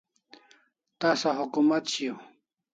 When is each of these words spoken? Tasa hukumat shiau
Tasa 0.99 1.29
hukumat 1.37 1.85
shiau 1.93 2.17